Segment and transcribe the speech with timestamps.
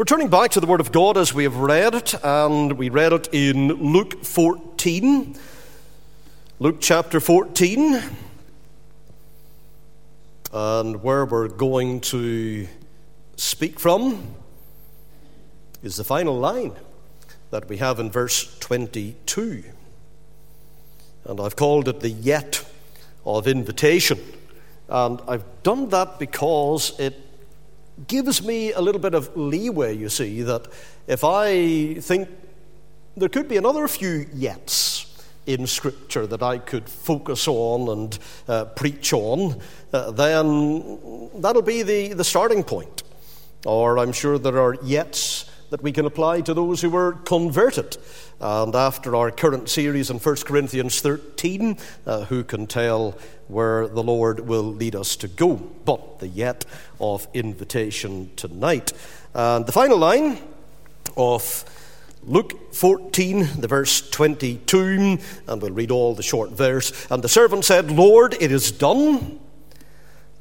[0.00, 2.88] We're turning back to the Word of God as we have read it, and we
[2.88, 5.36] read it in Luke 14.
[6.58, 8.02] Luke chapter 14.
[10.54, 12.66] And where we're going to
[13.36, 14.36] speak from
[15.82, 16.72] is the final line
[17.50, 19.64] that we have in verse 22.
[21.26, 22.64] And I've called it the yet
[23.26, 24.18] of invitation.
[24.88, 27.20] And I've done that because it
[28.06, 30.66] gives me a little bit of leeway, you see, that
[31.06, 32.28] if I think
[33.16, 35.06] there could be another few yets
[35.46, 39.60] in Scripture that I could focus on and uh, preach on,
[39.92, 43.02] uh, then that'll be the, the starting point.
[43.66, 47.96] Or I'm sure there are yets that we can apply to those who were converted.
[48.40, 53.16] And after our current series in 1 Corinthians 13, uh, who can tell
[53.48, 55.54] where the Lord will lead us to go?
[55.54, 56.64] But the yet
[57.00, 58.92] of invitation tonight.
[59.34, 60.38] And the final line
[61.16, 61.64] of
[62.22, 67.06] Luke 14, the verse 22, and we'll read all the short verse.
[67.10, 69.40] And the servant said, Lord, it is done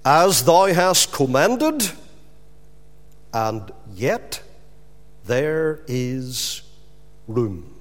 [0.03, 1.91] as thou hast commanded,
[3.33, 4.41] and yet
[5.29, 6.63] there is
[7.27, 7.71] room.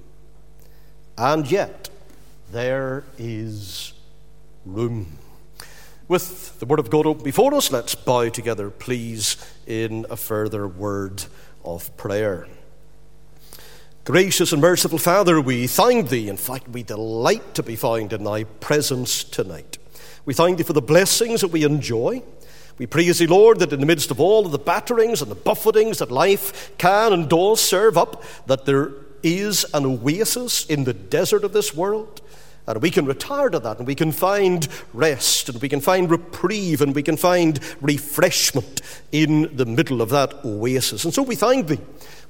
[1.16, 1.88] And yet,
[2.52, 3.94] there is
[4.66, 5.16] room.
[6.08, 10.68] With the Word of God open before us, let's bow together, please, in a further
[10.68, 11.24] word
[11.64, 12.46] of prayer.
[14.04, 16.28] Gracious and merciful Father, we thank Thee.
[16.28, 19.78] In fact, we delight to be found in Thy presence tonight.
[20.26, 22.22] We thank Thee for the blessings that we enjoy.
[22.78, 25.34] We praise Thee, Lord, that in the midst of all of the batterings and the
[25.34, 28.92] buffetings that life can and does serve up, that there
[29.24, 32.20] is an oasis in the desert of this world.
[32.68, 36.10] And we can retire to that and we can find rest and we can find
[36.10, 41.04] reprieve and we can find refreshment in the middle of that oasis.
[41.04, 41.80] And so we thank Thee.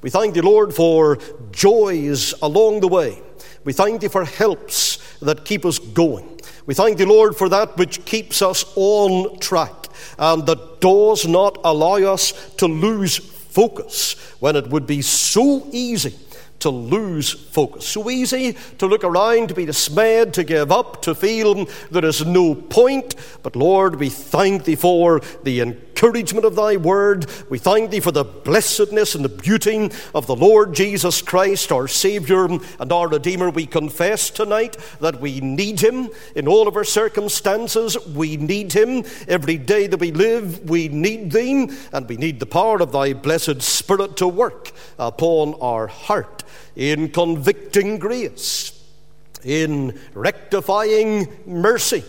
[0.00, 1.18] We thank Thee, Lord, for
[1.50, 3.20] joys along the way.
[3.64, 6.40] We thank Thee for helps that keep us going.
[6.66, 9.87] We thank Thee, Lord, for that which keeps us on track
[10.18, 15.66] Um, and that does not allow us to lose focus when it would be so
[15.72, 16.14] easy
[16.60, 17.86] to lose focus.
[17.86, 22.24] So easy to look around, to be dismayed, to give up, to feel there is
[22.24, 23.14] no point.
[23.42, 27.26] But Lord, we thank Thee for the encouragement of Thy word.
[27.48, 31.88] We thank Thee for the blessedness and the beauty of the Lord Jesus Christ, our
[31.88, 33.50] Savior and our Redeemer.
[33.50, 37.96] We confess tonight that we need Him in all of our circumstances.
[38.06, 40.68] We need Him every day that we live.
[40.68, 45.54] We need Thee, and we need the power of Thy blessed Spirit to work upon
[45.60, 46.44] our heart
[46.76, 48.82] in convicting grace,
[49.44, 52.04] in rectifying mercy,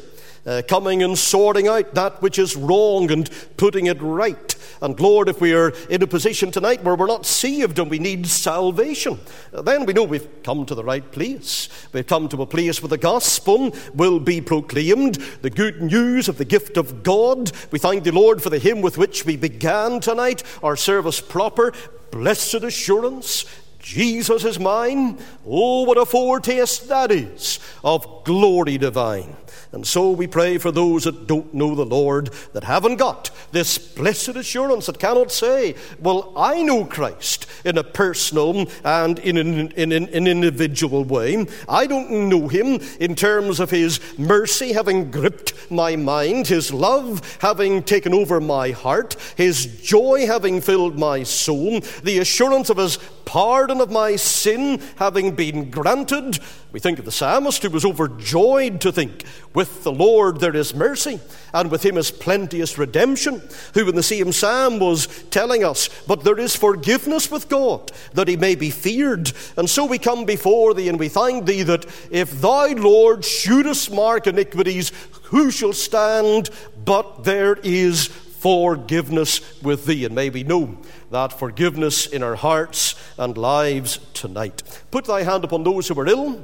[0.46, 4.56] uh, coming and sorting out that which is wrong and putting it right.
[4.82, 8.00] And Lord, if we are in a position tonight where we're not saved and we
[8.00, 9.20] need salvation,
[9.52, 11.68] then we know we've come to the right place.
[11.92, 16.38] We've come to a place where the gospel will be proclaimed, the good news of
[16.38, 17.52] the gift of God.
[17.72, 21.74] We thank the Lord for the hymn with which we began tonight, our service proper.
[22.12, 23.46] Blessed assurance,
[23.80, 25.18] Jesus is mine.
[25.46, 29.36] Oh, what a foretaste that is of glory divine.
[29.72, 33.78] And so we pray for those that don't know the Lord, that haven't got this
[33.78, 39.72] blessed assurance, that cannot say, Well, I know Christ in a personal and in an,
[39.72, 41.46] in an, an individual way.
[41.68, 47.38] I don't know him in terms of his mercy having gripped my mind, his love
[47.40, 52.98] having taken over my heart, his joy having filled my soul, the assurance of his
[53.30, 56.40] pardon of my sin having been granted.
[56.72, 59.24] We think of the psalmist who was overjoyed to think,
[59.54, 61.20] with the Lord there is mercy,
[61.54, 66.24] and with him is plenteous redemption, who in the same psalm was telling us, but
[66.24, 69.32] there is forgiveness with God, that he may be feared.
[69.58, 73.92] And so we come before thee, and we thank thee that if thou, Lord, shouldest
[73.92, 74.92] mark iniquities,
[75.26, 76.50] who shall stand?
[76.84, 80.06] But there is forgiveness with thee.
[80.06, 80.78] And may we know
[81.12, 84.64] that forgiveness in our hearts and lives tonight.
[84.92, 86.44] Put thy hand upon those who are ill.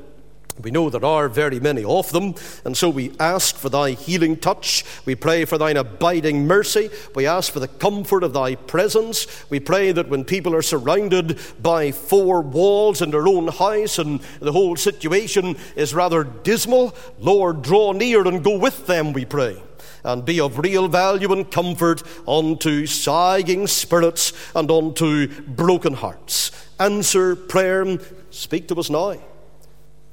[0.62, 2.34] We know there are very many of them,
[2.64, 4.86] and so we ask for thy healing touch.
[5.06, 6.90] We pray for thine abiding mercy.
[7.14, 9.28] We ask for the comfort of thy presence.
[9.50, 14.22] We pray that when people are surrounded by four walls in their own house and
[14.40, 19.62] the whole situation is rather dismal, Lord, draw near and go with them, we pray
[20.06, 26.52] and be of real value and comfort unto sighing spirits and unto broken hearts.
[26.80, 27.98] Answer prayer,
[28.30, 29.18] speak to us now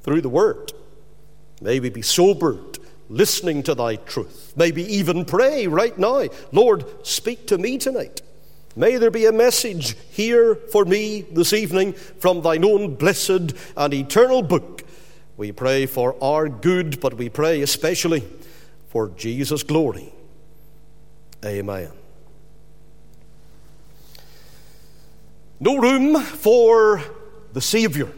[0.03, 0.73] through the word.
[1.61, 2.79] May we be sobered,
[3.09, 4.55] listening to thy truth.
[4.57, 8.23] Maybe even pray right now, Lord, speak to me tonight.
[8.75, 13.93] May there be a message here for me this evening from thine own blessed and
[13.93, 14.83] eternal book.
[15.37, 18.25] We pray for our good, but we pray especially
[18.93, 20.13] for Jesus' glory.
[21.43, 21.91] Amen.
[25.59, 27.03] No room for
[27.55, 28.11] the Saviour.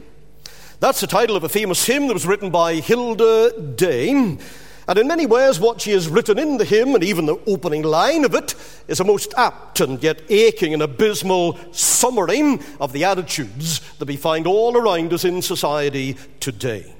[0.80, 4.10] That's the title of a famous hymn that was written by Hilda Day.
[4.10, 7.84] And in many ways, what she has written in the hymn, and even the opening
[7.84, 8.56] line of it,
[8.88, 14.16] is a most apt and yet aching and abysmal summary of the attitudes that we
[14.16, 16.92] find all around us in society today.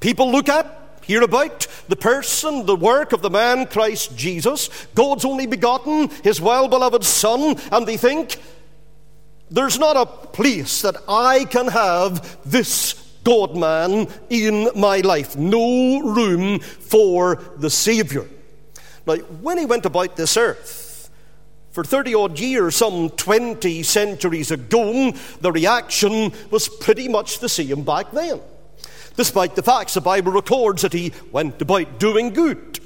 [0.00, 5.24] People look at, hear about the person, the work of the man Christ Jesus, God's
[5.24, 8.40] only begotten, his well beloved Son, and they think,
[9.50, 12.92] there's not a place that I can have this
[13.24, 15.36] God man in my life.
[15.36, 18.26] No room for the Saviour.
[19.06, 21.10] Now, when he went about this earth,
[21.70, 27.82] for 30 odd years, some 20 centuries ago, the reaction was pretty much the same
[27.84, 28.40] back then.
[29.18, 32.78] Despite the facts, the Bible records that he went about doing good.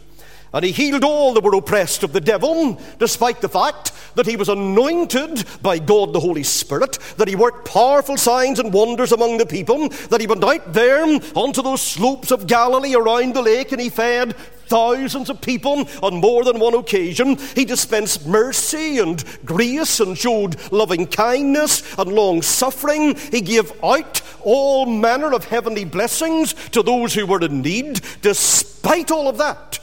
[0.54, 4.36] And he healed all that were oppressed of the devil, despite the fact that he
[4.36, 9.36] was anointed by God the Holy Spirit, that he worked powerful signs and wonders among
[9.36, 13.70] the people, that he went out there onto those slopes of Galilee around the lake
[13.70, 14.34] and he fed
[14.72, 17.36] thousands of people on more than one occasion.
[17.54, 23.14] He dispensed mercy and grace and showed loving kindness and long suffering.
[23.16, 28.00] He gave out all manner of heavenly blessings to those who were in need.
[28.22, 29.78] Despite all of that,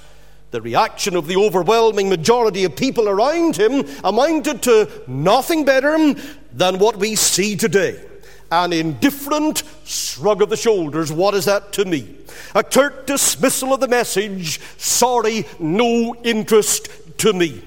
[0.50, 6.15] the reaction of the overwhelming majority of people around him amounted to nothing better
[6.51, 8.08] than what we see today
[8.51, 11.12] an indifferent shrug of the shoulders.
[11.12, 12.16] What is that to me?
[12.56, 14.60] A curt dismissal of the message.
[14.78, 17.63] Sorry, no interest to me.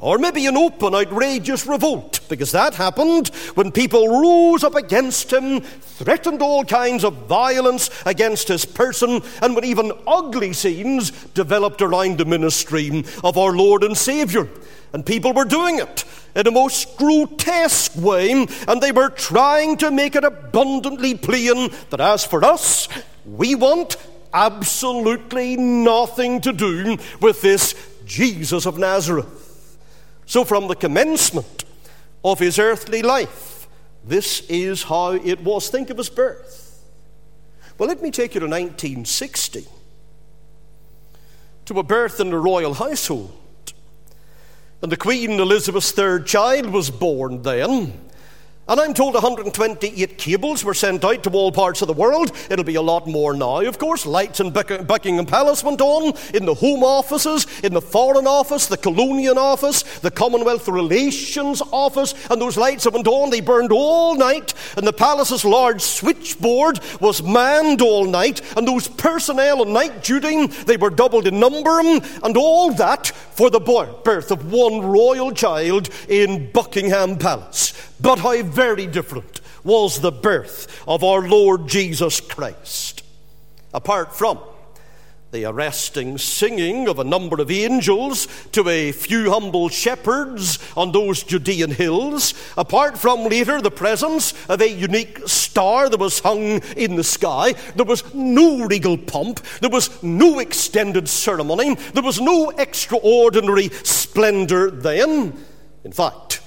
[0.00, 5.60] Or maybe an open, outrageous revolt, because that happened when people rose up against him,
[5.60, 12.18] threatened all kinds of violence against his person, and when even ugly scenes developed around
[12.18, 14.48] the ministry of our Lord and Saviour.
[14.92, 16.04] And people were doing it
[16.34, 22.00] in a most grotesque way, and they were trying to make it abundantly plain that
[22.00, 22.88] as for us,
[23.24, 23.96] we want
[24.32, 27.74] absolutely nothing to do with this
[28.04, 29.43] Jesus of Nazareth.
[30.26, 31.64] So, from the commencement
[32.24, 33.68] of his earthly life,
[34.04, 35.68] this is how it was.
[35.68, 36.82] Think of his birth.
[37.78, 39.66] Well, let me take you to 1960
[41.66, 43.32] to a birth in the royal household.
[44.82, 47.98] And the Queen Elizabeth's third child was born then.
[48.66, 52.32] And I'm told 128 cables were sent out to all parts of the world.
[52.48, 54.06] It'll be a lot more now, of course.
[54.06, 58.78] Lights in Buckingham Palace went on, in the Home Offices, in the Foreign Office, the
[58.78, 64.14] Colonial Office, the Commonwealth Relations Office, and those lights that went on, they burned all
[64.14, 70.02] night, and the palace's large switchboard was manned all night, and those personnel on night
[70.02, 75.32] duty, they were doubled in number, and all that for the birth of one royal
[75.32, 77.74] child in Buckingham Palace.
[78.04, 83.02] But how very different was the birth of our Lord Jesus Christ.
[83.72, 84.38] Apart from
[85.32, 91.22] the arresting singing of a number of angels to a few humble shepherds on those
[91.22, 96.96] Judean hills, apart from later the presence of a unique star that was hung in
[96.96, 102.50] the sky, there was no regal pomp, there was no extended ceremony, there was no
[102.50, 105.42] extraordinary splendor then.
[105.84, 106.42] In fact,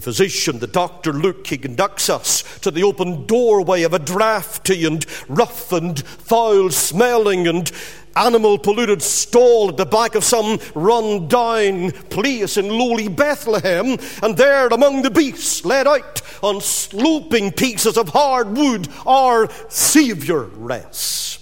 [0.00, 4.86] the physician, the doctor Luke, he conducts us to the open doorway of a drafty
[4.86, 7.70] and rough and foul smelling and
[8.16, 14.38] animal polluted stall at the back of some run down place in lowly Bethlehem, and
[14.38, 21.39] there among the beasts, led out on sloping pieces of hard wood, our Saviour rests.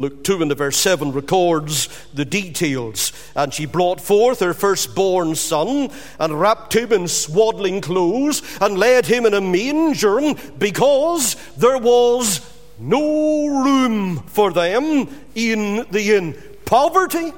[0.00, 3.12] Luke 2 in the verse 7 records the details.
[3.36, 9.04] And she brought forth her firstborn son and wrapped him in swaddling clothes and laid
[9.04, 12.40] him in a manger because there was
[12.78, 16.34] no room for them in the inn.
[16.64, 17.34] Poverty,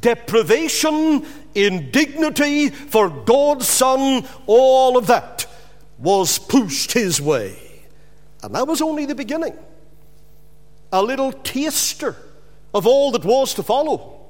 [0.00, 1.26] deprivation,
[1.56, 5.46] indignity for God's Son, all of that
[5.98, 7.58] was pushed his way.
[8.44, 9.58] And that was only the beginning
[10.92, 12.16] a little taster
[12.74, 14.26] of all that was to follow.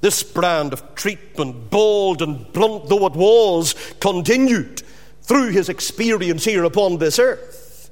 [0.00, 4.82] This brand of treatment, bold and blunt though it was, continued
[5.22, 7.90] through his experience here upon this earth.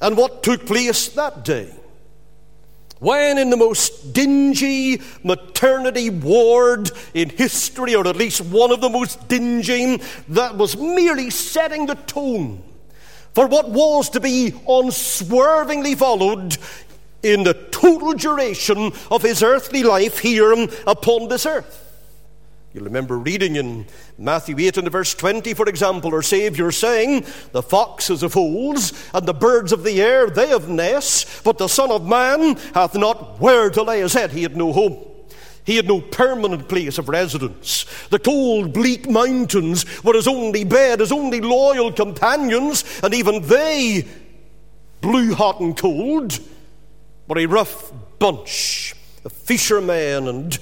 [0.00, 1.72] And what took place that day?
[3.02, 8.88] when in the most dingy maternity ward in history, or at least one of the
[8.88, 12.62] most dingy, that was merely setting the tone
[13.34, 16.56] for what was to be unswervingly followed
[17.22, 20.52] in the total duration of his earthly life here
[20.86, 21.78] upon this earth.
[22.74, 23.86] You'll remember reading in
[24.16, 29.26] Matthew 8 and verse 20, for example, our Saviour saying, The foxes have holes, and
[29.26, 33.38] the birds of the air, they have nests, but the Son of Man hath not
[33.38, 34.30] where to lay his head.
[34.30, 35.04] He had no home.
[35.64, 37.84] He had no permanent place of residence.
[38.08, 44.08] The cold, bleak mountains were his only bed, his only loyal companions, and even they
[45.02, 46.38] blew hot and cold,
[47.28, 50.58] were a rough bunch of fishermen and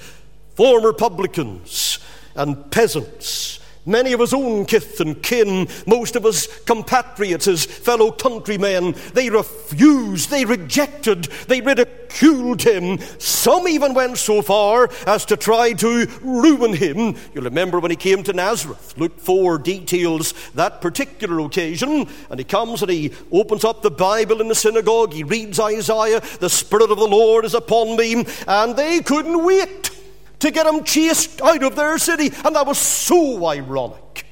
[0.55, 1.99] former publicans
[2.35, 8.11] and peasants, many of his own kith and kin, most of his compatriots, his fellow
[8.11, 12.99] countrymen, they refused, they rejected, they ridiculed him.
[13.19, 17.15] Some even went so far as to try to ruin him.
[17.33, 18.93] You'll remember when he came to Nazareth.
[18.97, 22.07] Luke 4 details that particular occasion.
[22.29, 25.13] And he comes and he opens up the Bible in the synagogue.
[25.13, 28.25] He reads Isaiah, The Spirit of the Lord is upon me.
[28.47, 29.91] And they couldn't wait
[30.41, 32.31] to get them chased out of their city.
[32.43, 34.25] And that was so ironic.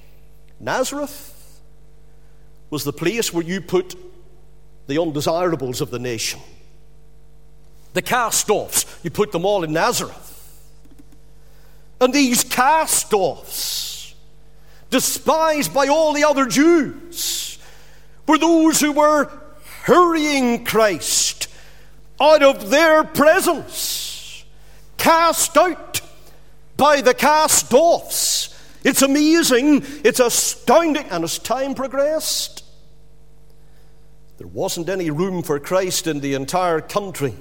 [0.59, 1.61] Nazareth
[2.69, 3.95] was the place where you put
[4.87, 6.39] the undesirables of the nation.
[7.93, 10.35] The cast offs, you put them all in Nazareth.
[12.01, 14.15] And these cast offs,
[14.89, 17.59] despised by all the other Jews,
[18.27, 19.29] were those who were
[19.83, 21.47] hurrying Christ
[22.21, 24.08] out of their presence,
[24.99, 26.01] cast out
[26.77, 28.55] by the cast offs.
[28.83, 32.63] It's amazing, it's astounding, and as time progressed,
[34.37, 37.35] there wasn't any room for Christ in the entire country.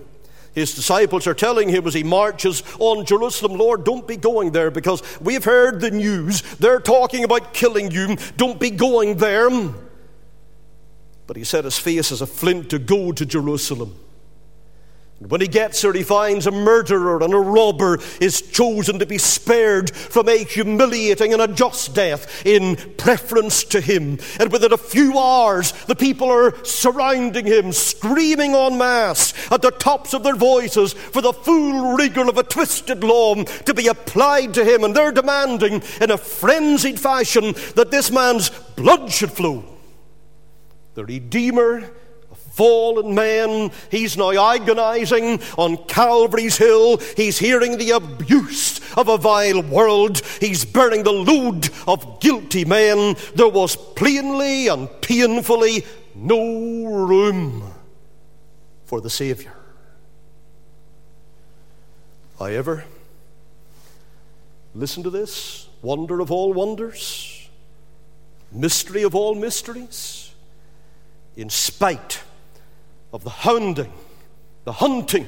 [0.53, 4.73] His disciples are telling him as he marches on Jerusalem, Lord, don't be going there
[4.73, 6.43] because we've heard the news.
[6.57, 8.17] They're talking about killing you.
[8.37, 9.49] Don't be going there.
[11.29, 13.95] But he set his face as a flint to go to Jerusalem.
[15.21, 19.19] When he gets there, he finds a murderer and a robber is chosen to be
[19.19, 24.19] spared from a humiliating and a just death in preference to him.
[24.39, 29.73] And within a few hours, the people are surrounding him, screaming en masse at the
[29.73, 34.55] tops of their voices for the full rigor of a twisted law to be applied
[34.55, 34.85] to him.
[34.85, 39.65] And they're demanding in a frenzied fashion that this man's blood should flow.
[40.95, 41.91] The Redeemer
[42.59, 43.71] fallen man.
[43.89, 46.97] He's now agonizing on Calvary's Hill.
[47.17, 50.21] He's hearing the abuse of a vile world.
[50.41, 53.15] He's bearing the load of guilty men.
[53.37, 55.87] There was plainly and painfully
[56.17, 57.63] no room
[58.87, 59.55] for the Savior.
[62.41, 62.85] However,
[64.75, 67.49] listen to this wonder of all wonders,
[68.51, 70.35] mystery of all mysteries.
[71.37, 72.23] In spite
[73.13, 73.93] of the hounding,
[74.65, 75.27] the hunting,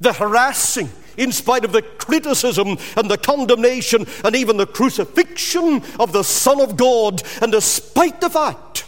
[0.00, 6.12] the harassing, in spite of the criticism and the condemnation and even the crucifixion of
[6.12, 8.84] the Son of God, and despite the fact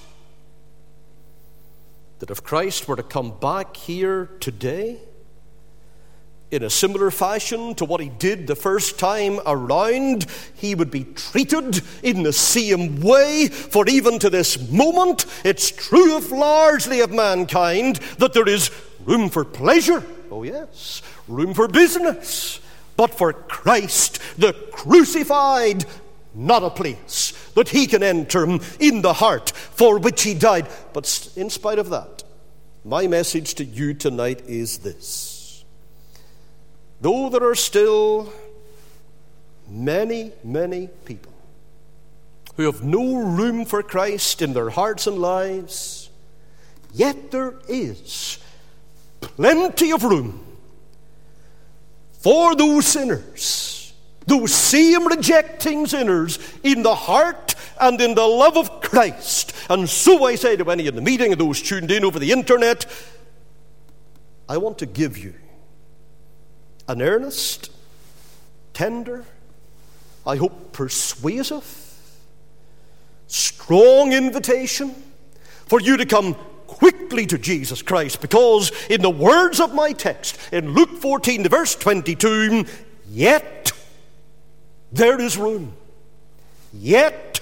[2.18, 4.98] that if Christ were to come back here today,
[6.50, 11.04] in a similar fashion to what he did the first time around, he would be
[11.04, 13.48] treated in the same way.
[13.48, 18.70] For even to this moment, it's true of largely of mankind that there is
[19.04, 20.04] room for pleasure.
[20.30, 22.60] Oh, yes, room for business.
[22.96, 25.84] But for Christ, the crucified,
[26.34, 28.44] not a place that he can enter
[28.78, 30.68] in the heart for which he died.
[30.92, 32.22] But in spite of that,
[32.84, 35.35] my message to you tonight is this
[37.00, 38.32] Though there are still
[39.68, 41.32] many, many people
[42.56, 46.08] who have no room for Christ in their hearts and lives,
[46.94, 48.38] yet there is
[49.20, 50.42] plenty of room
[52.12, 53.92] for those sinners,
[54.26, 59.52] those same rejecting sinners in the heart and in the love of Christ.
[59.68, 62.32] And so I say to any in the meeting and those tuned in over the
[62.32, 62.86] internet,
[64.48, 65.34] I want to give you
[66.88, 67.70] an earnest,
[68.72, 69.24] tender,
[70.26, 71.64] I hope persuasive,
[73.26, 74.94] strong invitation
[75.66, 76.34] for you to come
[76.66, 81.48] quickly to Jesus Christ because, in the words of my text, in Luke 14, the
[81.48, 82.64] verse 22,
[83.10, 83.72] yet
[84.92, 85.74] there is room.
[86.72, 87.40] Yet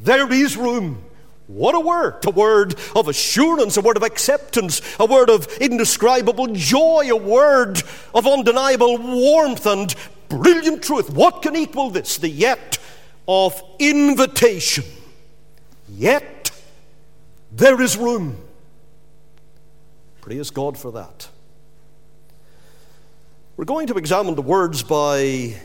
[0.00, 1.04] there is room.
[1.46, 2.24] What a word!
[2.24, 7.82] A word of assurance, a word of acceptance, a word of indescribable joy, a word
[8.14, 9.94] of undeniable warmth and
[10.28, 11.10] brilliant truth.
[11.10, 12.16] What can equal this?
[12.16, 12.78] The yet
[13.28, 14.84] of invitation.
[15.88, 16.50] Yet
[17.50, 18.38] there is room.
[20.22, 21.28] Praise God for that.
[23.56, 25.56] We're going to examine the words by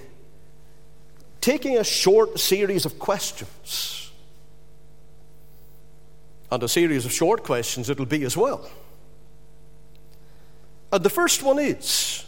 [1.40, 4.07] taking a short series of questions.
[6.50, 8.70] And a series of short questions it'll be as well.
[10.92, 12.26] And the first one is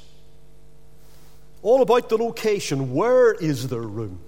[1.61, 2.93] all about the location.
[2.93, 4.19] Where is there room?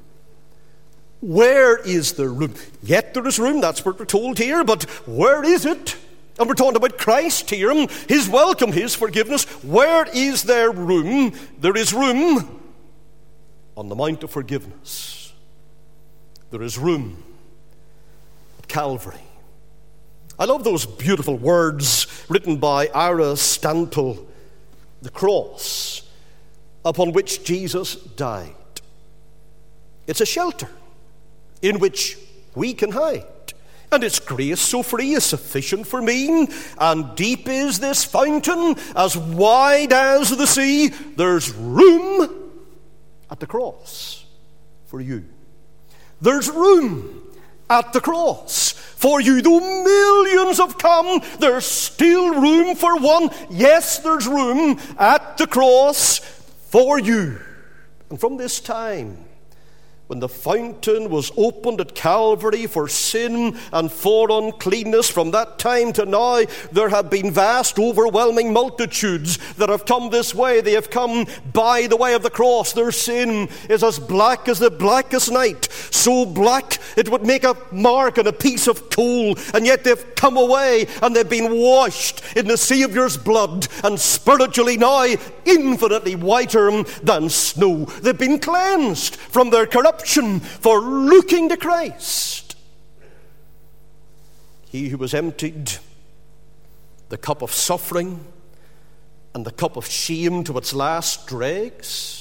[1.21, 2.55] Where is there room?
[2.81, 5.95] Yet there is room, that's what we're told here, but where is it?
[6.39, 7.71] And we're talking about Christ here,
[8.07, 9.43] His welcome, His forgiveness.
[9.63, 11.33] Where is there room?
[11.59, 12.59] There is room
[13.77, 15.33] on the Mount of Forgiveness.
[16.49, 17.23] There is room
[18.57, 19.21] at Calvary.
[20.41, 24.25] I love those beautiful words written by Ira Stanphill,
[24.99, 26.01] the cross
[26.83, 28.55] upon which Jesus died.
[30.07, 30.67] It's a shelter
[31.61, 32.17] in which
[32.55, 33.53] we can hide.
[33.91, 36.47] And its grace so free is sufficient for me,
[36.79, 40.87] and deep is this fountain, as wide as the sea.
[40.87, 42.49] There's room
[43.29, 44.25] at the cross
[44.87, 45.23] for you.
[46.19, 47.30] There's room
[47.71, 49.41] at the cross for you.
[49.41, 53.29] Though millions have come, there's still room for one.
[53.49, 57.39] Yes, there's room at the cross for you.
[58.09, 59.17] And from this time,
[60.11, 65.93] when the fountain was opened at Calvary for sin and for uncleanness, from that time
[65.93, 66.41] to now,
[66.73, 70.59] there have been vast, overwhelming multitudes that have come this way.
[70.59, 72.73] They have come by the way of the cross.
[72.73, 77.55] Their sin is as black as the blackest night, so black it would make a
[77.71, 82.21] mark on a piece of coal, and yet they've come away and they've been washed
[82.35, 85.05] in the Saviour's blood, and spiritually now
[85.45, 87.85] infinitely whiter than snow.
[87.85, 92.55] They've been cleansed from their corruption option for looking to Christ.
[94.71, 95.73] He who was emptied
[97.09, 98.25] the cup of suffering
[99.35, 102.20] and the cup of shame to its last dregs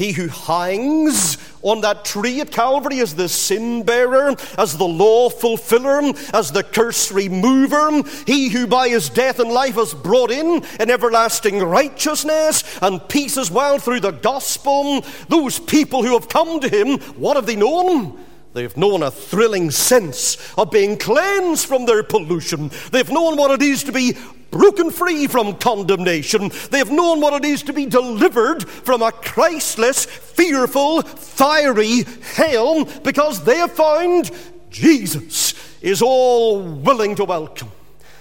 [0.00, 5.28] he who hangs on that tree at Calvary as the sin bearer, as the law
[5.28, 6.00] fulfiller,
[6.32, 10.90] as the curse remover, he who by his death and life has brought in an
[10.90, 16.68] everlasting righteousness and peace as well through the gospel, those people who have come to
[16.70, 18.18] him, what have they known?
[18.52, 22.70] They've known a thrilling sense of being cleansed from their pollution.
[22.90, 24.16] They've known what it is to be
[24.50, 26.50] broken free from condemnation.
[26.70, 33.44] They've known what it is to be delivered from a Christless, fearful, fiery hell because
[33.44, 34.32] they have found
[34.70, 37.70] Jesus is all willing to welcome.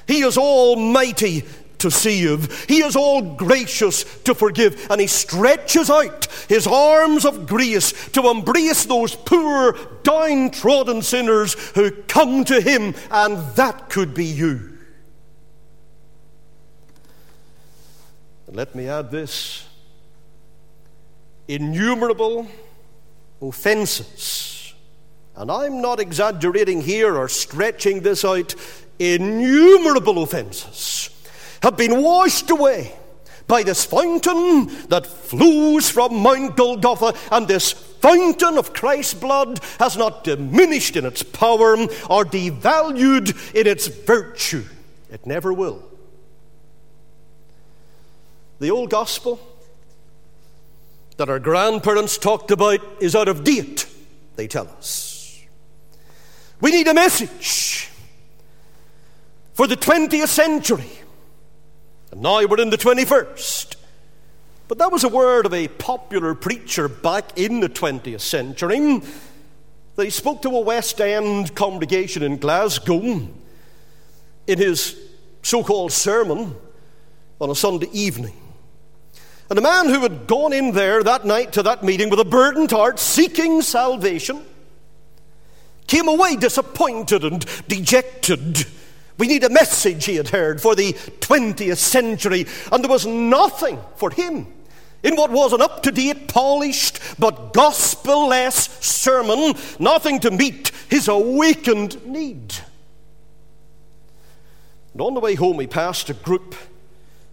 [0.07, 1.41] He is almighty
[1.79, 2.65] to save.
[2.65, 8.29] He is all gracious to forgive, and He stretches out His arms of grace to
[8.29, 14.77] embrace those poor, downtrodden sinners who come to Him, and that could be you.
[18.47, 19.67] Let me add this
[21.47, 22.47] innumerable
[23.41, 24.73] offenses.
[25.35, 28.55] And I'm not exaggerating here or stretching this out.
[28.97, 31.09] Innumerable offenses
[31.61, 32.93] have been washed away
[33.47, 39.97] by this fountain that flows from Mount Golgotha, and this fountain of Christ's blood has
[39.97, 41.75] not diminished in its power
[42.09, 44.63] or devalued in its virtue.
[45.11, 45.83] It never will.
[48.59, 49.39] The old gospel
[51.17, 53.87] that our grandparents talked about is out of date,
[54.35, 55.41] they tell us.
[56.61, 57.89] We need a message
[59.53, 60.98] for the 20th century.
[62.11, 63.75] And now we're in the 21st.
[64.67, 69.01] But that was a word of a popular preacher back in the 20th century.
[69.97, 73.27] He spoke to a West End congregation in Glasgow
[74.47, 74.95] in his
[75.41, 76.55] so called sermon
[77.41, 78.35] on a Sunday evening.
[79.49, 82.25] And a man who had gone in there that night to that meeting with a
[82.25, 84.45] burdened heart, seeking salvation,
[85.87, 88.67] came away disappointed and dejected
[89.19, 93.79] we need a message he had heard for the 20th century, and there was nothing
[93.95, 94.47] for him
[95.03, 100.71] in what was an up to date, polished, but gospel less sermon, nothing to meet
[100.89, 102.55] his awakened need.
[104.93, 106.55] And on the way home, he passed a group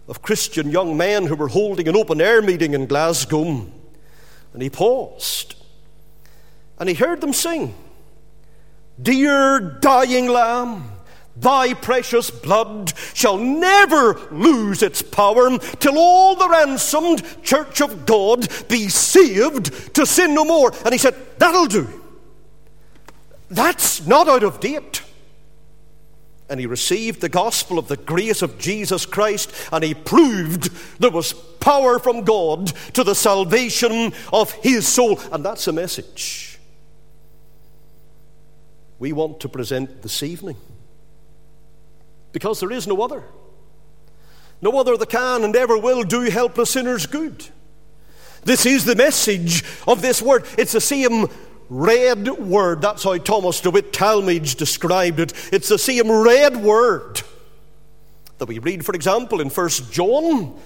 [0.07, 3.65] of Christian young men who were holding an open air meeting in Glasgow,
[4.53, 5.55] and he paused
[6.79, 7.73] and he heard them sing.
[9.01, 10.91] Dear dying lamb,
[11.39, 18.47] thy precious blood shall never lose its power till all the ransomed church of God
[18.67, 20.71] be saved to sin no more.
[20.83, 21.87] And he said, That'll do.
[23.49, 25.03] That's not out of date.
[26.49, 31.11] And he received the gospel of the grace of Jesus Christ, and he proved there
[31.11, 35.19] was power from God to the salvation of his soul.
[35.31, 36.57] And that's a message
[38.99, 40.55] we want to present this evening.
[42.37, 43.23] Because there is no other.
[44.61, 47.47] No other that can and ever will do helpless sinners good.
[48.43, 50.45] This is the message of this word.
[50.55, 51.25] It's the same
[51.67, 52.83] red word.
[52.83, 55.33] That's how Thomas de Witt Talmage described it.
[55.51, 57.23] It's the same red word
[58.37, 60.59] that we read, for example, in 1 John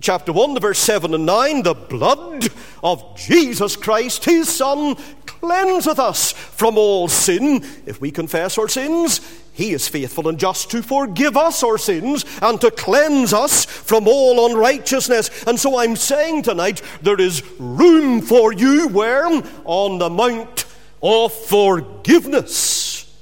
[0.00, 2.48] chapter 1, the verse 7 and 9, the blood
[2.82, 7.64] of Jesus Christ, his Son, cleanseth us from all sin.
[7.86, 9.20] If we confess our sins,
[9.52, 14.08] he is faithful and just to forgive us our sins and to cleanse us from
[14.08, 15.44] all unrighteousness.
[15.46, 19.26] And so I'm saying tonight there is room for you where?
[19.64, 20.64] On the Mount
[21.02, 23.14] of Forgiveness.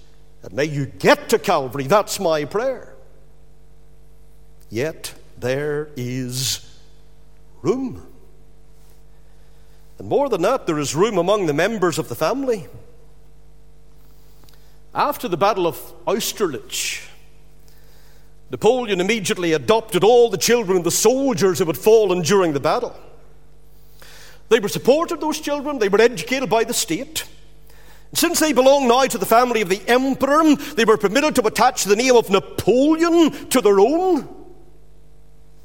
[0.42, 1.88] And may you get to Calvary.
[1.88, 2.94] That's my prayer.
[4.70, 6.78] Yet there is
[7.60, 8.06] room.
[9.98, 12.68] And more than that, there is room among the members of the family.
[14.94, 15.76] After the Battle of
[16.06, 17.06] Austerlitz,
[18.50, 22.96] Napoleon immediately adopted all the children of the soldiers who had fallen during the battle.
[24.48, 27.24] They were supported, those children, they were educated by the state.
[28.12, 31.84] Since they belonged now to the family of the emperor, they were permitted to attach
[31.84, 34.28] the name of Napoleon to their own.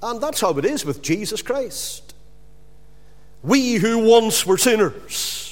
[0.03, 2.13] And that's how it is with Jesus Christ.
[3.41, 5.44] We who once were sinners,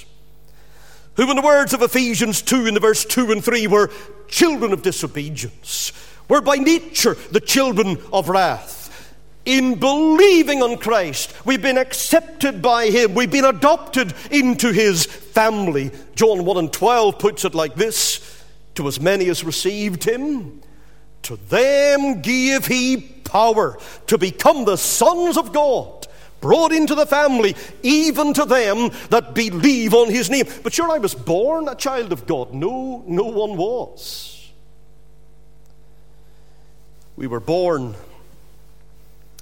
[1.16, 3.92] who, in the words of Ephesians 2 in the verse 2 and 3, were
[4.28, 5.92] children of disobedience,
[6.28, 8.82] were by nature the children of wrath.
[9.46, 13.14] In believing on Christ, we've been accepted by Him.
[13.14, 15.92] We've been adopted into His family.
[16.16, 18.44] John 1 and 12 puts it like this
[18.76, 20.62] To as many as received Him,
[21.24, 26.08] to them gave He power to become the sons of God
[26.44, 30.46] brought into the family, even to them that believe on his name.
[30.62, 32.54] But sure, I was born a child of God.
[32.54, 34.52] No, no one was.
[37.16, 37.96] We were born,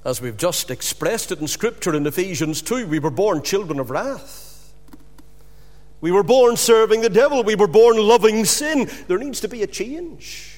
[0.04, 3.90] as we've just expressed it in Scripture in Ephesians 2, we were born children of
[3.90, 4.72] wrath.
[6.00, 7.42] We were born serving the devil.
[7.42, 8.88] We were born loving sin.
[9.08, 10.51] There needs to be a change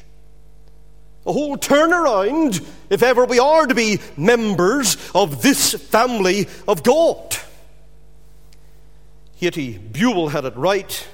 [1.27, 7.37] a whole turnaround if ever we are to be members of this family of God.
[9.41, 11.09] Hattie Buell had it right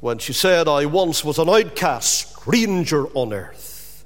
[0.00, 4.04] when she said, I once was an outcast, stranger on earth,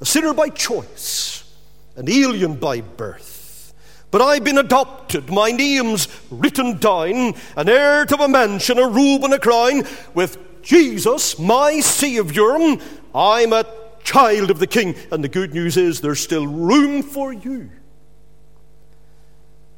[0.00, 1.50] a sinner by choice,
[1.96, 3.72] an alien by birth.
[4.10, 9.24] But I've been adopted, my name's written down, an heir to a mansion, a robe,
[9.24, 9.84] and a crown,
[10.14, 12.78] with Jesus, my Saviour,
[13.14, 13.64] I'm a
[14.02, 14.94] child of the King.
[15.10, 17.70] And the good news is there's still room for you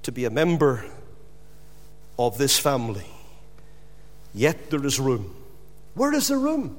[0.03, 0.85] to be a member
[2.19, 3.07] of this family.
[4.33, 5.35] Yet there is room.
[5.95, 6.79] Where is the room?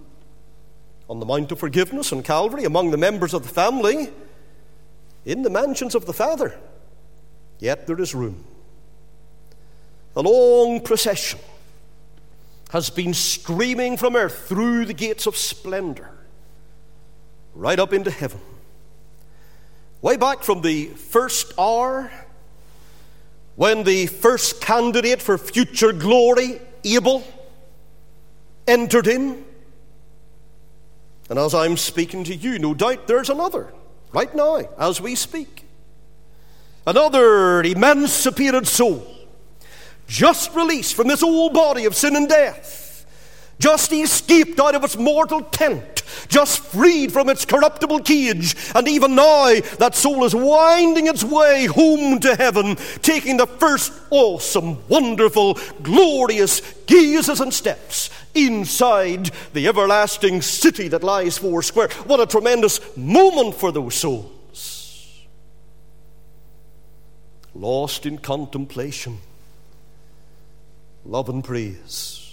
[1.10, 4.12] On the Mount of Forgiveness on Calvary, among the members of the family,
[5.26, 6.58] in the mansions of the Father.
[7.60, 8.46] Yet there is room.
[10.16, 11.40] A long procession
[12.72, 16.12] has been streaming from earth through the gates of splendor,
[17.58, 18.40] right up into heaven.
[20.02, 22.12] Way back from the first hour,
[23.56, 27.24] when the first candidate for future glory, Abel,
[28.68, 29.44] entered in.
[31.30, 33.74] And as I'm speaking to you, no doubt there's another,
[34.14, 35.66] right now, as we speak.
[36.86, 39.06] Another emancipated soul
[40.08, 42.87] just released from this old body of sin and death,
[43.60, 49.16] just escaped out of its mortal tent, just freed from its corruptible cage, and even
[49.16, 55.58] now that soul is winding its way home to heaven, taking the first awesome, wonderful,
[55.82, 61.90] glorious gazes and steps inside the everlasting city that lies four square.
[62.06, 64.34] What a tremendous moment for those souls.
[67.56, 69.18] Lost in contemplation
[71.08, 72.27] love and praise.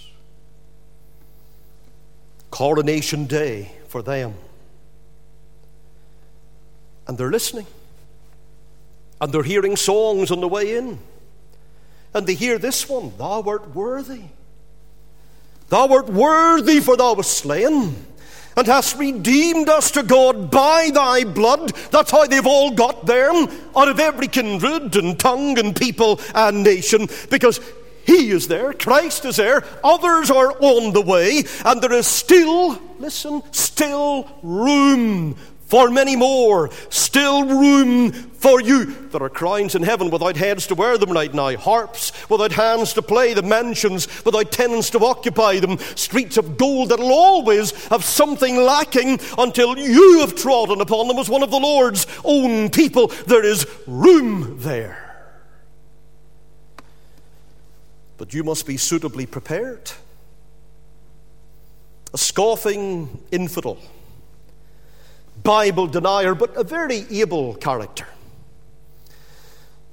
[2.55, 4.33] Coronation day for them.
[7.05, 7.67] And they're listening.
[9.19, 10.97] And they're hearing songs on the way in.
[12.13, 14.21] And they hear this one Thou art worthy.
[15.67, 17.93] Thou art worthy, for thou wast slain,
[18.55, 21.73] and hast redeemed us to God by thy blood.
[21.91, 23.31] That's how they've all got there,
[23.75, 27.59] out of every kindred and tongue and people and nation, because
[28.05, 32.79] he is there, Christ is there, others are on the way, and there is still,
[32.99, 36.69] listen, still room for many more.
[36.89, 38.85] Still room for you.
[38.85, 42.93] There are crowns in heaven without heads to wear them right now, harps without hands
[42.93, 48.03] to play them, mansions without tenants to occupy them, streets of gold that'll always have
[48.03, 53.07] something lacking until you have trodden upon them as one of the Lord's own people.
[53.07, 55.04] There is room there.
[58.17, 59.91] But you must be suitably prepared.
[62.13, 63.77] A scoffing infidel
[65.43, 68.07] Bible denier, but a very able character.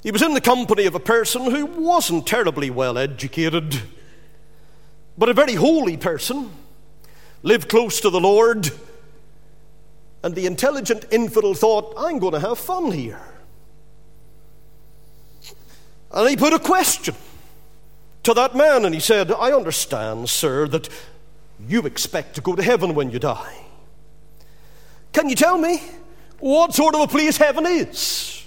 [0.03, 3.81] He was in the company of a person who wasn't terribly well educated,
[5.17, 6.51] but a very holy person,
[7.43, 8.71] lived close to the Lord,
[10.25, 13.21] and the intelligent infidel thought, I'm going to have fun here.
[16.13, 17.15] And he put a question
[18.23, 20.89] to that man, and he said, I understand, sir, that
[21.69, 23.57] you expect to go to heaven when you die.
[25.13, 25.83] Can you tell me
[26.39, 28.47] what sort of a place heaven is?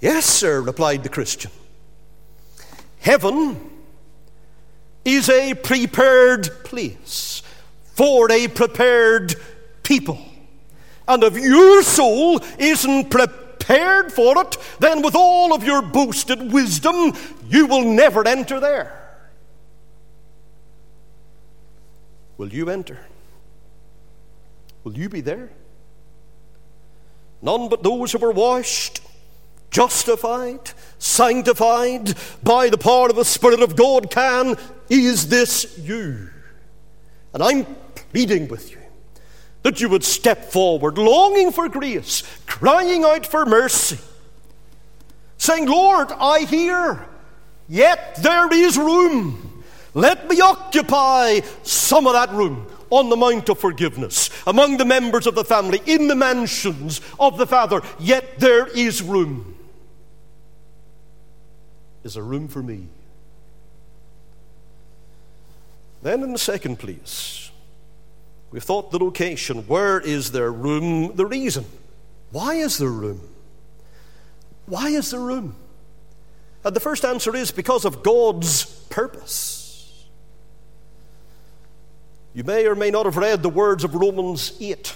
[0.00, 1.50] Yes, sir, replied the Christian.
[3.00, 3.58] Heaven
[5.04, 7.42] is a prepared place
[7.94, 9.34] for a prepared
[9.82, 10.18] people.
[11.06, 13.43] And if your soul isn't prepared
[14.12, 17.12] for it, then with all of your boasted wisdom,
[17.48, 19.00] you will never enter there.
[22.36, 22.98] Will you enter?
[24.82, 25.50] Will you be there?
[27.40, 29.00] None but those who were washed,
[29.70, 34.56] justified, sanctified by the power of the Spirit of God can.
[34.88, 36.30] Is this you?
[37.32, 37.66] And I'm
[38.12, 38.83] pleading with you
[39.64, 43.98] that you would step forward, longing for grace, crying out for mercy,
[45.38, 47.04] saying, Lord, I hear,
[47.66, 49.64] yet there is room.
[49.94, 55.26] Let me occupy some of that room on the Mount of Forgiveness, among the members
[55.26, 59.56] of the family, in the mansions of the Father, yet there is room.
[62.04, 62.88] Is there room for me?
[66.02, 67.43] Then, in the second place,
[68.54, 69.66] we've thought the location.
[69.66, 71.16] Where is there room?
[71.16, 71.64] The reason.
[72.30, 73.20] Why is there room?
[74.66, 75.56] Why is there room?
[76.64, 80.06] And the first answer is because of God's purpose.
[82.32, 84.94] You may or may not have read the words of Romans 8.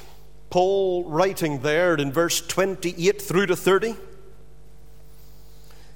[0.51, 3.97] Paul writing there in verse 28 through to 30.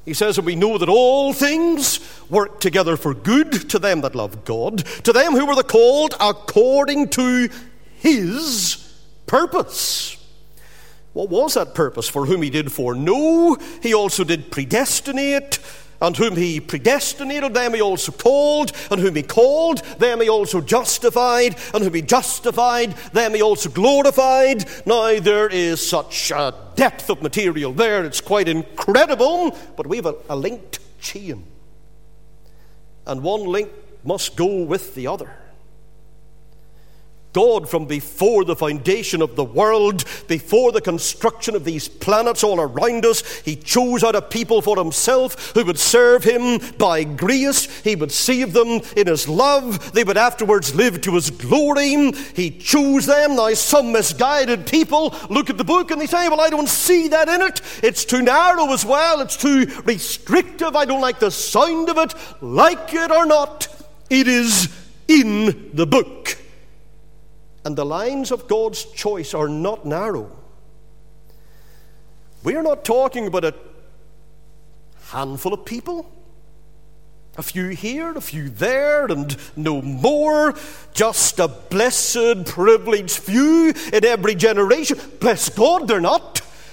[0.05, 4.15] He says, And we know that all things work together for good to them that
[4.15, 7.49] love God, to them who were the called according to
[7.99, 8.93] his
[9.27, 10.17] purpose.
[11.13, 12.09] What was that purpose?
[12.09, 15.59] For whom he did foreknow, he also did predestinate
[16.03, 20.61] and whom he predestinated, them he also called, and whom he called, them he also
[20.61, 24.69] justified, and whom he justified, them he also glorified.
[24.85, 30.07] Now there is such a depth of material there, it's quite incredible, but we have
[30.07, 31.45] a, a linked chain.
[33.07, 33.71] And one link
[34.05, 35.37] must go with the other.
[37.33, 42.61] God, from before the foundation of the world, before the construction of these planets all
[42.61, 47.81] around us, He chose out a people for Himself who would serve Him by grace.
[47.83, 49.93] He would save them in His love.
[49.93, 52.13] They would afterwards live to His glory.
[52.35, 53.37] He chose them.
[53.37, 57.09] Now, some misguided people look at the book and they say, Well, I don't see
[57.09, 57.61] that in it.
[57.83, 59.21] It's too narrow as well.
[59.21, 60.77] It's too restrictive.
[60.77, 62.15] I don't like the sound of it.
[62.43, 63.69] Like it or not,
[64.11, 64.69] it is
[65.09, 66.42] in the book.
[67.65, 70.31] And the lines of God's choice are not narrow.
[72.43, 73.55] We're not talking about a
[75.11, 76.11] handful of people,
[77.37, 80.55] a few here, a few there, and no more.
[80.93, 84.99] Just a blessed, privileged few in every generation.
[85.21, 86.32] Bless God, they're not.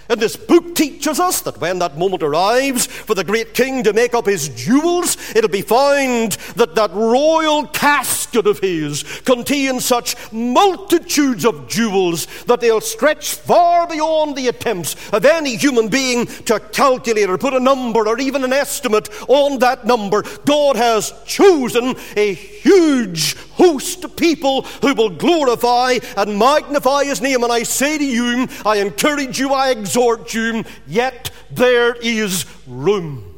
[0.09, 3.93] And this book teaches us that when that moment arrives for the great king to
[3.93, 10.15] make up his jewels, it'll be found that that royal casket of his contains such
[10.31, 16.59] multitudes of jewels that they'll stretch far beyond the attempts of any human being to
[16.59, 20.23] calculate or put a number or even an estimate on that number.
[20.45, 27.43] God has chosen a huge host of people who will glorify and magnify his name.
[27.43, 33.35] And I say to you, I encourage you, I exhort you, yet there is room.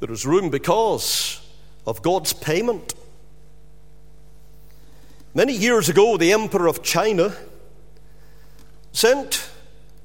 [0.00, 1.40] There is room because
[1.86, 2.94] of God's payment.
[5.34, 7.34] Many years ago, the Emperor of China
[8.92, 9.48] sent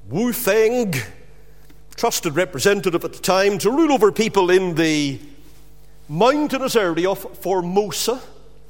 [0.08, 0.94] Wu Feng,
[1.96, 5.20] trusted representative at the time, to rule over people in the
[6.08, 8.20] mountainous area of Formosa,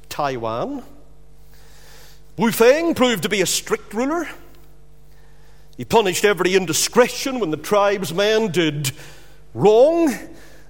[0.09, 0.83] Taiwan.
[2.37, 4.27] Wu Feng proved to be a strict ruler.
[5.77, 8.91] He punished every indiscretion when the tribesmen did
[9.53, 10.13] wrong.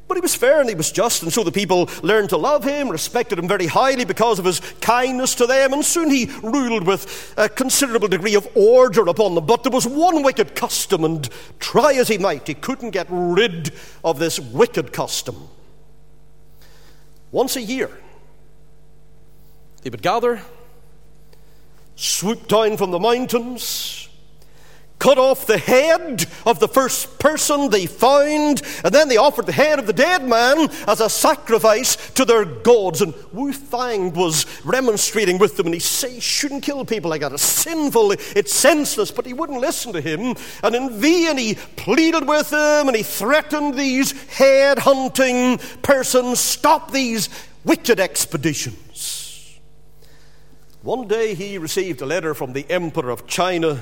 [0.08, 2.64] But he was fair and he was just, and so the people learned to love
[2.64, 6.88] him, respected him very highly because of his kindness to them, and soon he ruled
[6.88, 9.46] with a considerable degree of order upon them.
[9.46, 11.30] But there was one wicked custom, and
[11.60, 13.72] try as he might, he couldn't get rid
[14.04, 15.48] of this wicked custom.
[17.32, 17.92] Once a year,
[19.82, 20.42] they would gather,
[21.96, 23.99] swoop down from the mountains,
[25.00, 29.52] cut off the head of the first person they found, and then they offered the
[29.52, 33.02] head of the dead man as a sacrifice to their gods.
[33.02, 37.22] And Wu Feng was remonstrating with them, and he said, You shouldn't kill people like
[37.22, 37.32] that.
[37.32, 40.36] It's sinful, it's senseless, but he wouldn't listen to him.
[40.62, 46.92] And in vain he pleaded with them, and he threatened these head hunting persons, stop
[46.92, 47.30] these
[47.64, 49.60] wicked expeditions.
[50.82, 53.80] One day he received a letter from the Emperor of China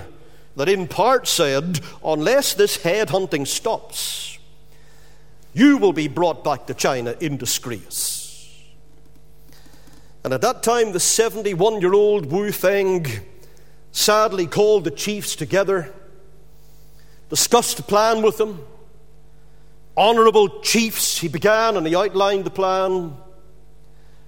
[0.58, 4.40] that in part said, unless this head hunting stops,
[5.54, 8.64] you will be brought back to China in disgrace.
[10.24, 13.06] And at that time, the 71 year old Wu Feng
[13.92, 15.94] sadly called the chiefs together,
[17.30, 18.66] discussed the plan with them.
[19.96, 23.16] Honorable chiefs, he began and he outlined the plan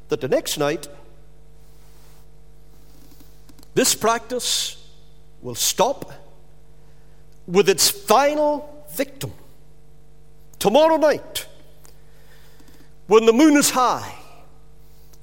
[0.09, 0.87] that the next night,
[3.73, 4.78] this practice
[5.41, 6.11] will stop
[7.47, 9.33] with its final victim.
[10.59, 11.47] Tomorrow night,
[13.07, 14.15] when the moon is high,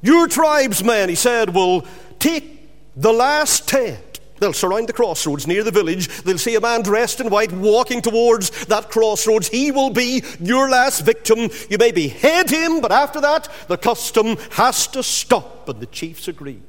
[0.03, 1.87] your tribesmen, he said, will
[2.19, 4.21] take the last tent.
[4.39, 6.09] They'll surround the crossroads near the village.
[6.23, 9.49] They'll see a man dressed in white walking towards that crossroads.
[9.49, 11.51] He will be your last victim.
[11.71, 15.69] You may behead him, but after that, the custom has to stop.
[15.69, 16.63] And the chiefs agreed.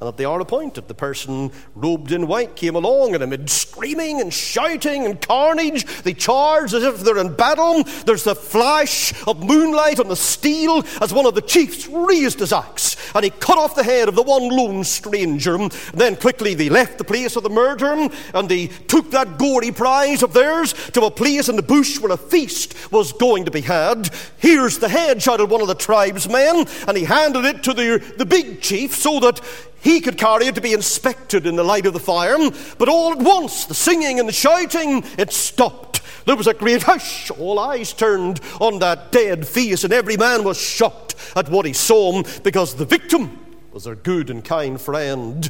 [0.00, 4.20] And at the hour appointed, the person robed in white came along, and amid screaming
[4.20, 7.82] and shouting and carnage, they charge as if they're in battle.
[8.06, 12.52] There's the flash of moonlight on the steel as one of the chiefs raised his
[12.52, 15.56] axe, and he cut off the head of the one lone stranger.
[15.56, 19.72] And then quickly they left the place of the murder, and they took that gory
[19.72, 23.50] prize of theirs to a place in the bush where a feast was going to
[23.50, 24.10] be had.
[24.38, 28.26] Here's the head, shouted one of the tribesmen, and he handed it to the, the
[28.26, 29.40] big chief so that
[29.80, 32.36] he could carry it to be inspected in the light of the fire,
[32.78, 36.00] but all at once, the singing and the shouting, it stopped.
[36.26, 37.30] There was a great hush.
[37.30, 41.72] All eyes turned on that dead face, and every man was shocked at what he
[41.72, 43.38] saw, because the victim
[43.72, 45.48] was their good and kind friend,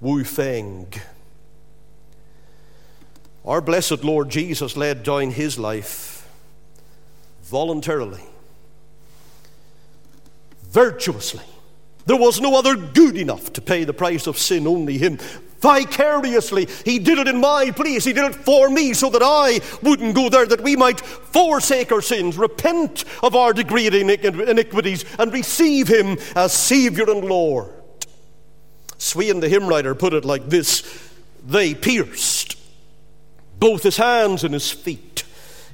[0.00, 0.92] Wu Feng.
[3.44, 6.28] Our blessed Lord Jesus laid down his life
[7.42, 8.22] voluntarily,
[10.62, 11.44] virtuously
[12.06, 15.18] there was no other good enough to pay the price of sin, only Him.
[15.60, 18.04] Vicariously, He did it in my place.
[18.04, 21.90] He did it for me so that I wouldn't go there, that we might forsake
[21.90, 27.72] our sins, repent of our degrading iniquities, and receive Him as Saviour and Lord.
[28.98, 30.82] Swain, the hymn writer, put it like this
[31.44, 32.56] They pierced
[33.58, 35.15] both His hands and His feet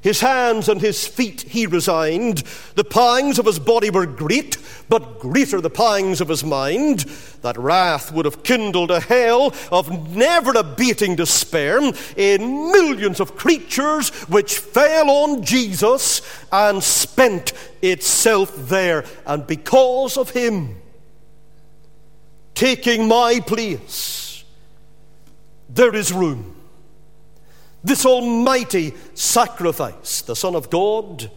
[0.03, 2.39] his hands and his feet he resigned.
[2.75, 7.01] The pangs of his body were great, but greater the pangs of his mind.
[7.43, 11.81] That wrath would have kindled a hell of never abating despair
[12.17, 19.05] in millions of creatures which fell on Jesus and spent itself there.
[19.25, 20.83] And because of him
[22.55, 24.43] taking my place,
[25.69, 26.62] there is room
[27.85, 31.31] this almighty sacrifice, the Son of God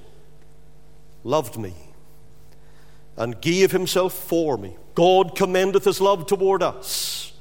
[1.23, 1.73] loved me
[3.17, 4.75] and gave himself for me.
[4.93, 7.33] God commendeth his love toward us,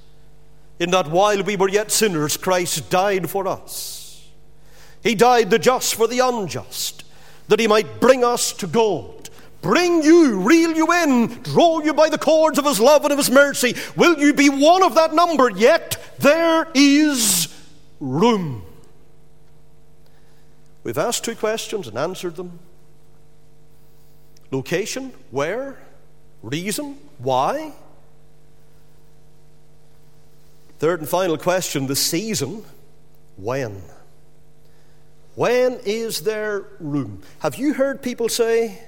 [0.79, 4.27] in that while we were yet sinners, Christ died for us.
[5.03, 7.05] He died the just for the unjust,
[7.49, 9.29] that he might bring us to God.
[9.61, 13.19] Bring you, reel you in, draw you by the cords of his love and of
[13.19, 13.75] his mercy.
[13.97, 15.51] Will you be one of that number?
[15.51, 17.49] Yet there is
[17.99, 18.63] room.
[20.85, 22.59] We've asked two questions and answered them.
[24.51, 25.79] Location, where?
[26.43, 27.73] Reason, why?
[30.79, 32.63] Third and final question the season,
[33.37, 33.83] when?
[35.35, 37.23] When is there room?
[37.39, 38.81] Have you heard people say,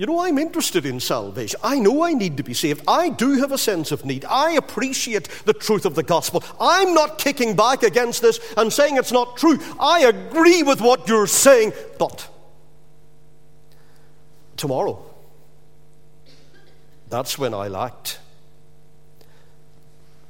[0.00, 1.60] You know, I'm interested in salvation.
[1.62, 2.82] I know I need to be saved.
[2.88, 4.24] I do have a sense of need.
[4.24, 6.42] I appreciate the truth of the gospel.
[6.58, 9.58] I'm not kicking back against this and saying it's not true.
[9.78, 11.74] I agree with what you're saying.
[11.98, 12.26] But
[14.56, 15.04] tomorrow,
[17.10, 18.20] that's when I lacked.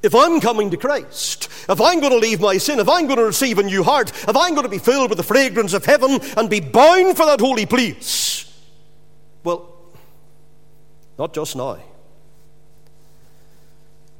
[0.03, 3.19] If I'm coming to Christ, if I'm going to leave my sin, if I'm going
[3.19, 5.85] to receive a new heart, if I'm going to be filled with the fragrance of
[5.85, 8.50] heaven and be bound for that holy place,
[9.43, 9.73] well,
[11.17, 11.77] not just now.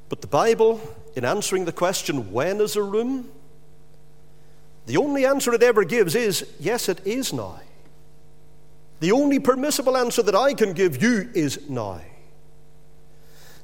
[0.09, 0.81] But the Bible,
[1.15, 3.29] in answering the question, when is a room?
[4.85, 7.59] The only answer it ever gives is, yes, it is now.
[8.99, 12.01] The only permissible answer that I can give you is now.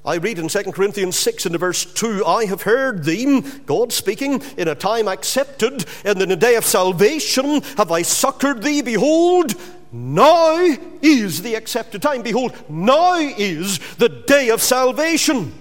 [0.06, 3.92] I read in 2 Corinthians 6 in the verse 2 I have heard thee, God
[3.92, 8.82] speaking, in a time accepted, and in the day of salvation have I succored thee.
[8.82, 9.54] Behold,
[9.92, 12.22] now is the accepted time.
[12.22, 15.54] Behold, now is the day of salvation.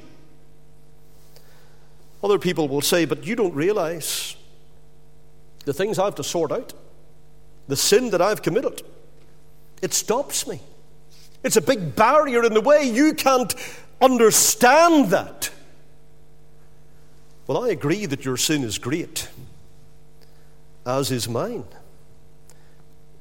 [2.22, 4.36] Other people will say, but you don't realize
[5.64, 6.72] the things I have to sort out,
[7.68, 8.82] the sin that I've committed.
[9.82, 10.60] It stops me.
[11.44, 12.84] It's a big barrier in the way.
[12.84, 13.54] You can't
[14.00, 15.50] understand that.
[17.46, 19.28] Well, I agree that your sin is great,
[20.84, 21.64] as is mine.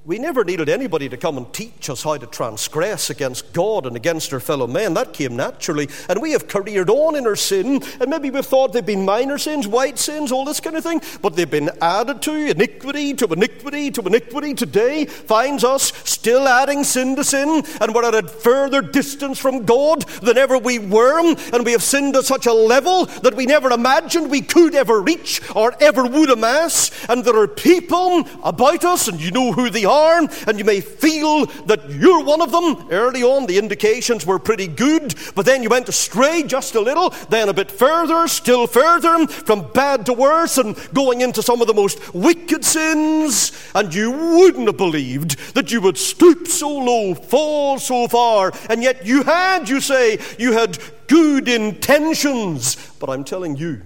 [0.06, 3.95] We never needed anybody to come and teach us how to transgress against God and
[3.95, 4.93] against our fellow men.
[4.93, 5.89] That came naturally.
[6.08, 9.39] And we have careered on in our sin, and maybe we've thought they've been minor
[9.39, 13.26] sins, white sins, all this kind of thing, but they've been added to iniquity to
[13.34, 14.53] iniquity to iniquity.
[14.53, 19.66] Today finds us still adding sin to sin, and we're at a further distance from
[19.66, 21.20] God than ever we were,
[21.51, 25.01] and we have sinned to such a level that we never imagined we could ever
[25.01, 26.91] reach or ever would amass.
[27.10, 30.82] And there are people about us, and you know who they are and you may
[30.82, 32.88] feel that you're one of them.
[32.91, 37.10] Early on, the indications were pretty good, but then you went astray just a little,
[37.30, 41.68] then a bit further, still further, from bad to worse, and going into some of
[41.68, 43.52] the most wicked sins.
[43.74, 48.84] And you wouldn't have believed that you would stoop so low, fall so far, and
[48.84, 50.78] yet you had, you say, you had
[51.08, 52.76] good intentions.
[53.00, 53.82] But I'm telling you,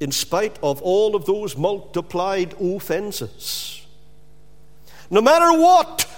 [0.00, 3.83] in spite of all of those multiplied offenses,
[5.14, 6.10] no matter what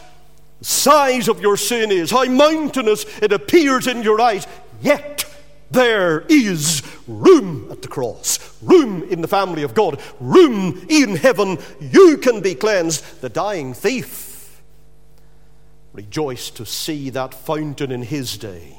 [0.63, 4.47] size of your sin is, how mountainous it appears in your eyes,
[4.81, 5.27] yet
[5.71, 11.59] there is room at the cross, room in the family of God, room in heaven.
[11.79, 13.21] You can be cleansed.
[13.21, 14.63] The dying thief
[15.93, 18.79] rejoiced to see that fountain in his day.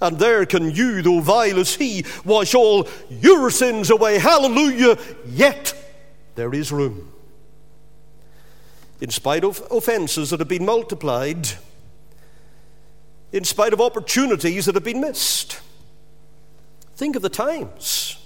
[0.00, 4.18] And there can you, though vile as he, wash all your sins away.
[4.18, 4.96] Hallelujah.
[5.26, 5.74] Yet
[6.36, 7.12] there is room
[9.00, 11.48] in spite of offenses that have been multiplied,
[13.32, 15.60] in spite of opportunities that have been missed.
[16.96, 18.18] Think of the times.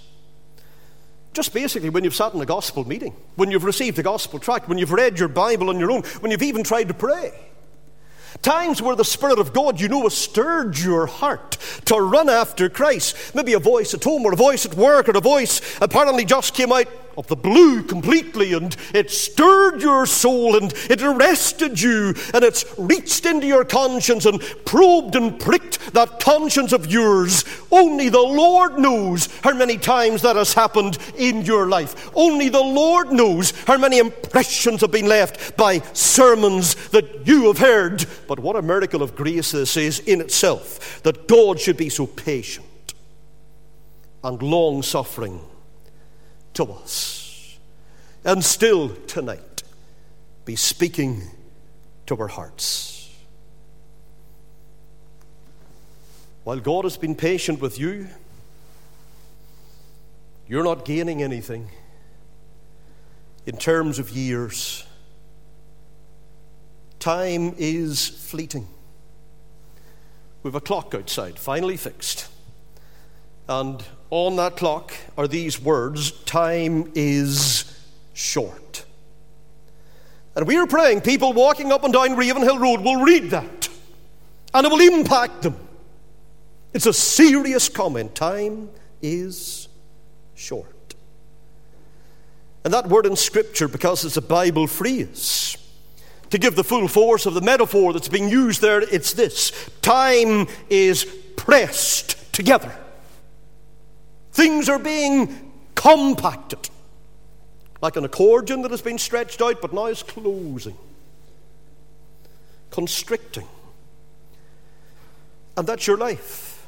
[1.33, 4.67] Just basically when you've sat in a gospel meeting, when you've received a gospel tract,
[4.67, 7.33] when you've read your Bible on your own, when you've even tried to pray.
[8.41, 12.69] Times where the Spirit of God, you know, has stirred your heart to run after
[12.69, 13.33] Christ.
[13.33, 16.53] Maybe a voice at home or a voice at work or a voice apparently just
[16.53, 16.87] came out
[17.17, 22.65] of the blue completely, and it stirred your soul and it arrested you, and it's
[22.77, 27.43] reached into your conscience and probed and pricked that conscience of yours.
[27.71, 32.11] Only the Lord knows how many times that has happened in your life.
[32.15, 37.57] Only the Lord knows how many impressions have been left by sermons that you have
[37.57, 38.05] heard.
[38.27, 42.07] But what a miracle of grace this is in itself that God should be so
[42.07, 42.65] patient
[44.23, 45.39] and long suffering
[46.55, 47.57] to us.
[48.23, 49.63] And still tonight,
[50.45, 51.21] be speaking
[52.07, 53.09] to our hearts.
[56.43, 58.07] While God has been patient with you,
[60.47, 61.69] you're not gaining anything
[63.45, 64.85] in terms of years.
[66.99, 68.67] Time is fleeting.
[70.43, 72.27] We have a clock outside, finally fixed.
[73.49, 77.65] And on that clock are these words Time is
[78.13, 78.85] short.
[80.35, 83.69] And we are praying people walking up and down Ravenhill Road will read that
[84.53, 85.55] and it will impact them.
[86.73, 88.15] It's a serious comment.
[88.15, 88.69] Time
[89.01, 89.67] is
[90.33, 90.95] short.
[92.63, 95.55] And that word in Scripture, because it's a Bible phrase,
[96.31, 99.51] to give the full force of the metaphor that's being used there, it's this
[99.81, 101.05] time is
[101.37, 102.77] pressed together.
[104.35, 106.69] Things are being compacted,
[107.81, 110.75] like an accordion that has been stretched out but now is closing.
[112.69, 113.47] constricting.
[115.55, 116.67] And that's your life.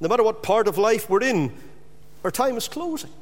[0.00, 1.52] No matter what part of life we're in,
[2.24, 3.12] our time is closing.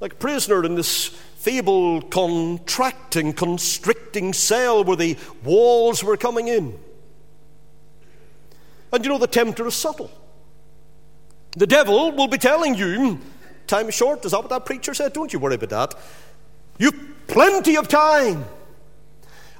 [0.00, 1.06] Like a prisoner in this
[1.36, 6.76] feeble, contracting, constricting cell where the walls were coming in.
[8.92, 10.10] And you know, the tempter is subtle.
[11.56, 13.18] The devil will be telling you,
[13.66, 14.24] time is short.
[14.24, 15.12] Is that what that preacher said?
[15.12, 15.94] Don't you worry about that.
[16.78, 18.44] You've plenty of time.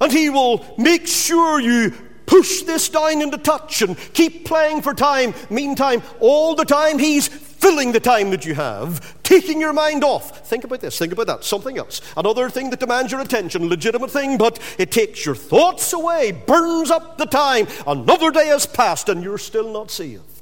[0.00, 1.92] And he will make sure you
[2.26, 5.32] push this down into touch and keep playing for time.
[5.48, 10.46] Meantime, all the time he's filling the time that you have, taking your mind off.
[10.46, 12.02] Think about this, think about that, something else.
[12.16, 16.90] Another thing that demands your attention, legitimate thing, but it takes your thoughts away, burns
[16.90, 17.66] up the time.
[17.86, 20.35] Another day has passed and you're still not saved.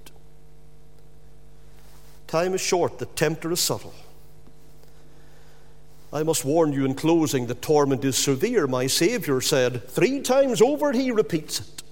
[2.34, 3.94] Time is short, the tempter is subtle.
[6.12, 9.88] I must warn you in closing the torment is severe, my Saviour said.
[9.88, 11.84] Three times over he repeats it.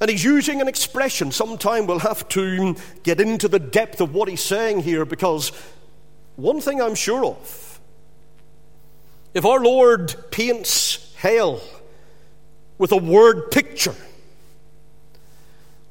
[0.00, 1.30] And he's using an expression.
[1.30, 5.52] Sometime we'll have to get into the depth of what he's saying here because
[6.34, 7.78] one thing I'm sure of
[9.32, 11.60] if our Lord paints hell
[12.78, 13.94] with a word picture,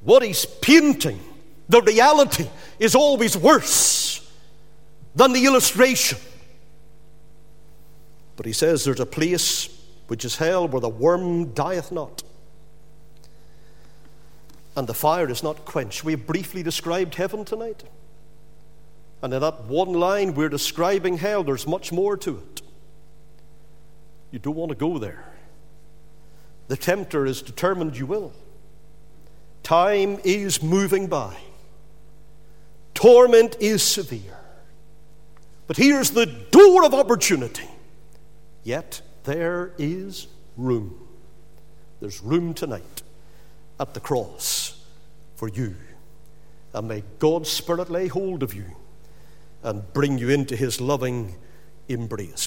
[0.02, 1.22] what he's painting,
[1.70, 2.48] the reality,
[2.80, 4.30] is always worse
[5.16, 6.18] than the illustration.
[8.36, 9.70] But he says there's a place
[10.08, 12.24] which is hell where the worm dieth not
[14.76, 16.04] and the fire is not quenched.
[16.04, 17.84] We briefly described heaven tonight.
[19.22, 21.44] And in that one line, we're describing hell.
[21.44, 22.62] There's much more to it.
[24.32, 25.26] You don't want to go there.
[26.68, 28.34] The tempter is determined you will.
[29.62, 31.38] Time is moving by.
[33.04, 34.38] Torment is severe.
[35.68, 37.68] But here's the door of opportunity.
[38.64, 41.06] Yet there is room.
[42.00, 43.04] There's room tonight
[43.78, 44.82] at the cross
[45.36, 45.76] for you.
[46.74, 48.68] And may God's Spirit lay hold of you
[49.64, 51.36] and bring you into his loving
[51.90, 52.42] embrace.